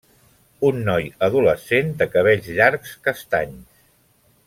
[0.69, 3.87] Un noi adolescent de cabells llargs castanys.